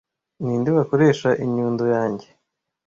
[0.43, 2.27] Ninde wakoresha inyundo yanjye